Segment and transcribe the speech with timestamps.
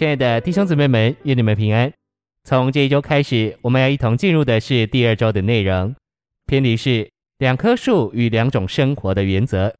[0.00, 1.92] 亲爱的弟兄姊妹们，愿你们平安。
[2.44, 5.94] 从这一周开始，我们要一同进入的是第二周的内容，
[6.46, 9.74] 篇题是两棵树与两种生活的原则。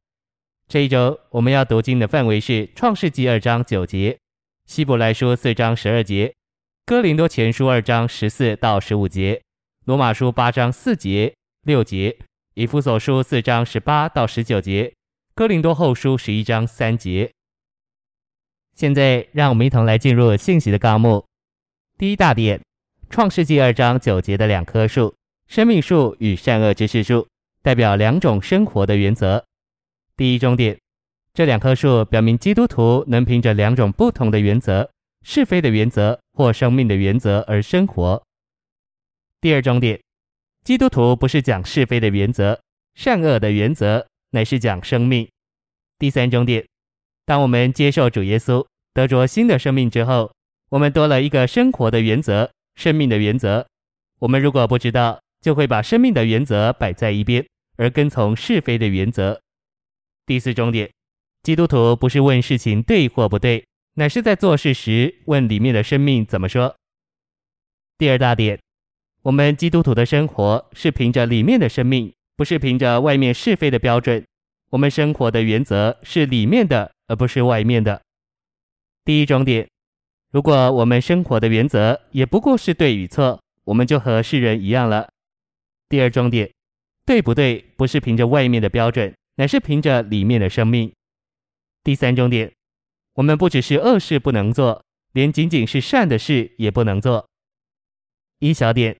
[0.67, 4.15] 这一周我们要读经的范围是创世纪二章九节、
[4.67, 6.31] 希伯来书四章十二节、
[6.85, 9.41] 哥林多前书二章十四到十五节、
[9.85, 11.33] 罗马书八章四节
[11.63, 12.15] 六节、
[12.53, 14.93] 以弗所书四章十八到十九节、
[15.33, 17.31] 哥林多后书十一章三节。
[18.75, 21.23] 现在，让我们一同来进入信息的纲目。
[21.97, 22.59] 第一大点，
[23.09, 25.13] 创世纪二章九节的两棵树，
[25.47, 27.27] 生命树与善恶知识树，
[27.61, 29.43] 代表两种生活的原则。
[30.17, 30.79] 第一中点，
[31.33, 34.89] 这两棵树表明基督徒能凭着两种不同的原则：
[35.23, 38.23] 是非的原则或生命的原则而生活。
[39.39, 39.99] 第二中点，
[40.63, 42.59] 基督徒不是讲是非的原则，
[42.95, 45.29] 善恶的原则，乃是讲生命。
[45.99, 46.65] 第三中点。
[47.31, 50.33] 当我们接受主耶稣，得着新的生命之后，
[50.67, 53.65] 我们多了一个生活的原则，生命的原则。
[54.19, 59.39] 我们如果不知道，就会把生命的原则摆在一边，而跟从是非的原则。
[60.25, 60.91] 第四重点，
[61.41, 66.75] 基督徒不是问事情对或不对，乃是在做事时问里面的生命怎么说。
[67.97, 68.59] 第二大点，
[69.21, 74.21] 我们基督徒的生活是凭着里面的生命，不是凭着外面是非的标准。
[74.71, 76.91] 我们生活的原则是里面的。
[77.11, 78.01] 而不是外面的。
[79.03, 79.67] 第一重点，
[80.31, 85.09] 如果我们生活的原则也不过是对与错，我们就和世人一样了。
[85.89, 86.49] 第二重点，
[87.05, 90.89] 对不对不是凭着外面的标准，乃是凭着里面的生命。
[91.83, 92.49] 第三重点，
[93.15, 97.27] 我们不只是恶事不能做，连仅仅是善的事也不能做。
[98.39, 98.95] 一小点，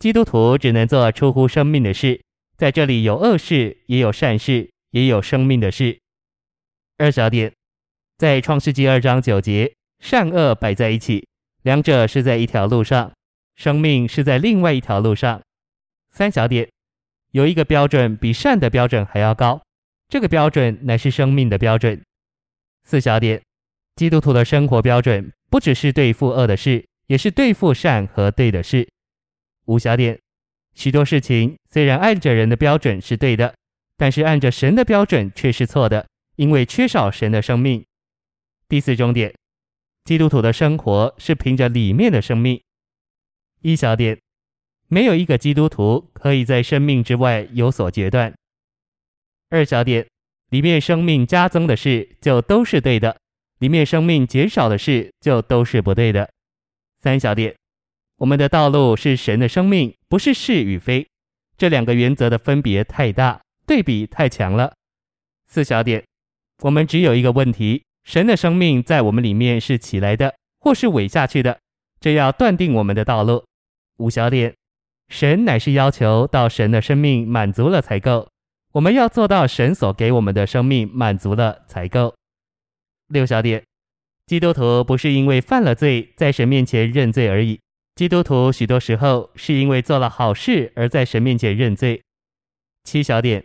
[0.00, 2.20] 基督徒只能做出乎生命的事，
[2.56, 5.98] 在这里有恶事，也有善事，也有生命的事。
[6.96, 7.52] 二小点，
[8.16, 11.26] 在创世纪二章九节，善恶摆在一起，
[11.62, 13.12] 两者是在一条路上，
[13.56, 15.42] 生命是在另外一条路上。
[16.10, 16.70] 三小点，
[17.30, 19.60] 有一个标准比善的标准还要高，
[20.08, 22.00] 这个标准乃是生命的标准。
[22.84, 23.42] 四小点，
[23.96, 28.86] 基督徒的生活标准不只是对付恶的事，也是对付善和对的事。
[29.66, 30.20] 五小点，
[30.74, 33.54] 许多事情虽然按着人的标准是对的，
[34.02, 36.04] 但是按着神的标准却是错的。
[36.34, 37.84] 因为缺少神的生命。
[38.68, 39.32] 第四重点，
[40.02, 42.60] 基督徒的生活是凭着里面的生命。
[43.60, 44.18] 一小点，
[44.88, 48.34] 没有一个基督徒可以在生命之外有所决断。
[49.50, 50.04] 二小点，
[50.48, 53.16] 里面生命加增的事就都是对的，
[53.60, 56.28] 里面生命减少的事就都是不对的。
[56.98, 57.54] 三小点，
[58.16, 61.06] 我们的道路是神的生命，不是是与非。
[61.56, 63.40] 这两个原则的分别太大，
[63.72, 64.74] 对比太强了。
[65.46, 66.04] 四小点。
[66.62, 71.58] 我们只有一个问题：神的生命在我们里面是起来的，或是萎下去的，
[71.98, 73.42] 这要断定我们的道路。
[73.96, 74.54] 五小点，
[75.08, 78.28] 神乃是要求到神的生命满足了才够，
[78.72, 82.14] 我们要做到神所给我们的生命满足了才够。
[83.08, 83.64] 六小点，
[84.26, 87.58] 基督徒不是因为犯了罪在神面前认罪而已，
[87.94, 92.02] 基督徒许多时候是因为做了好事而在神面前认罪。
[92.84, 93.44] 七小点，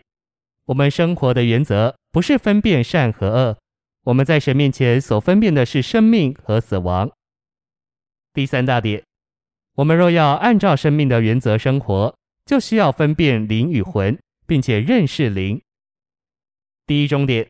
[0.68, 1.98] 我们生活的原则。
[2.10, 3.58] 不是分辨善和恶，
[4.04, 7.10] 我们在神面前所分辨的是生命和死亡。
[8.32, 9.04] 第三大点，
[9.74, 15.60] 我们若要按照生命的原则生活，就需要分辨灵与魂，并且认识灵。
[16.86, 17.46] 第一终点，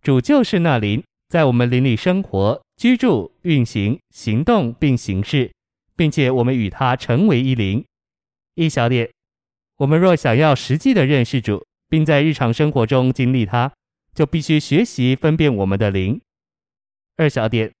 [0.00, 5.52] 主就是那灵，在我们灵里生活、居住、运行、行动并行事，
[5.94, 7.84] 并且我们与他成为一灵。
[8.54, 9.10] 一小点，
[9.76, 13.72] 我们若想要实际的认识主，并在日常生活中经历它。
[14.14, 16.20] 就必须学习分辨我们的灵。
[17.16, 17.72] 二小点，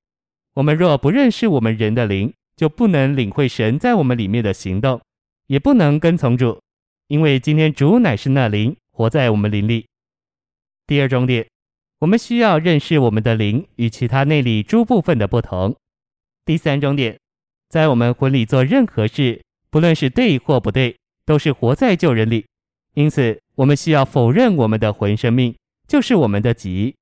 [0.54, 5.00] 我们若不认识我们人的灵，就不能领会神在我们里面的行动，
[5.48, 6.60] 也不能跟从主，
[7.08, 9.88] 因为今天主乃是那灵，活在我们灵里。
[10.86, 11.48] 第二重点，
[11.98, 15.74] 我们需要认识我们的灵与其他内里诸部分的不同。
[16.44, 17.18] 第三重点，
[17.68, 22.46] 在我们魂里做任何事，不论是对或不对，都是活在旧人里，
[22.94, 25.54] 因此我们需要否认我们的魂生命。
[25.88, 26.94] 就是我们的己。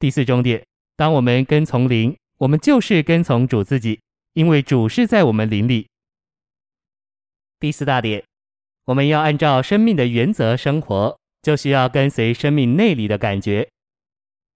[0.00, 0.66] 第四重点，
[0.96, 4.00] 当我们跟从灵，我们就是跟从主自己，
[4.32, 5.88] 因为主是在我们灵里。
[7.60, 8.24] 第四大点，
[8.86, 13.68] 我们要按照生命的原则生活，就需要跟随生命内里的感觉。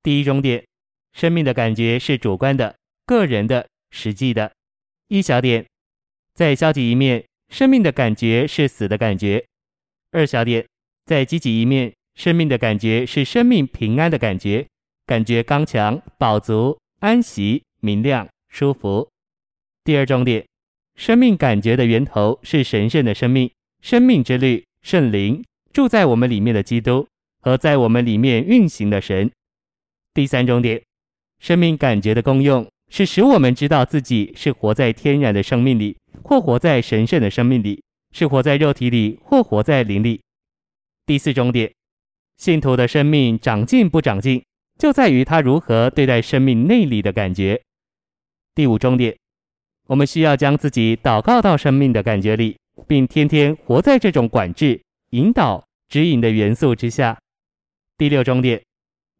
[0.02, 0.66] 第一重点，
[1.12, 2.76] 生命的感觉是主观的、
[3.06, 4.50] 个人的、实际的。
[5.06, 5.64] 一小点，
[6.34, 9.44] 在消极一面，生命的感觉是死的感觉；
[10.10, 10.66] 二小点，
[11.10, 11.92] 在积极一面。
[12.14, 14.64] 生命的感觉是生命平安的感觉，
[15.06, 19.08] 感觉刚强、饱足、安息、明亮、舒服。
[19.82, 20.46] 第二重点，
[20.94, 23.50] 生命感觉的源头是神圣的生命、
[23.82, 25.42] 生命之律、圣灵
[25.72, 27.04] 住在我们里面的基督
[27.40, 29.28] 和在我们里面运行的神。
[30.14, 30.80] 第三重点，
[31.40, 37.82] 生命感觉的功用是使我们知道自己是活在天然的生命里，或活在神圣的生命里，
[38.14, 40.20] 是活在肉体里，或活在灵里。
[41.10, 41.74] 第四终点，
[42.36, 44.44] 信徒的生命长进不长进，
[44.78, 47.60] 就在于他如何对待生命内里的感觉。
[48.54, 49.18] 第五终点。
[49.88, 54.80] 我们需要将自己祷告到生命的感觉里，并天天活在这种管制、
[55.10, 57.18] 引导、指引的元素之下。
[57.98, 58.62] 第六终点，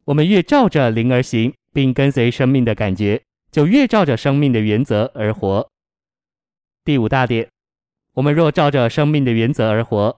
[0.04, 3.20] 我们越照着灵而行，并跟随生命的感觉，
[3.50, 5.68] 就越照着生命的原则而活。
[6.84, 7.48] 第五大点，
[8.14, 10.16] 我们若照着生命的原则而活，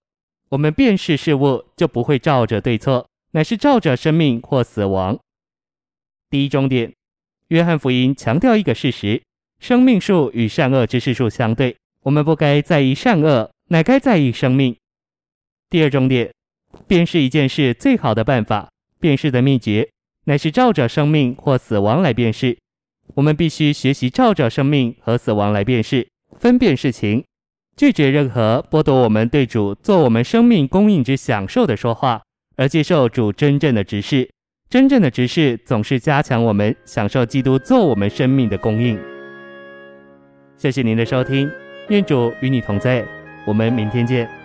[0.53, 5.19] 我们辨识事物就不会照着对错，乃是照着生命或死亡。
[6.29, 6.93] 第一重点，
[7.49, 9.23] 约翰福音强调一个事实。
[9.61, 14.77] 生命数与善恶之事数相对，我们不该在意善恶，乃该在意生命。
[15.71, 16.31] 第二重点，
[16.87, 18.71] 辨识一件事最好的办法，
[19.01, 19.89] 辨识的秘诀，
[20.25, 22.59] 乃是照着生命或死亡来辨识。
[23.15, 26.07] 我们必须学习照着生命和死亡来辨识，
[26.39, 27.25] 分辨事情，
[27.77, 32.23] 拒绝任何剥夺我们对主做我们生命供应之享受的说话，
[32.57, 34.29] 而接受主真正的指示。
[34.69, 38.99] 真正的指示总是加强我们享受基督做我们生命的供应。
[40.57, 41.51] 谢谢您的收听，
[41.89, 43.05] 愿主与你同在，
[43.47, 44.42] 我们明天见。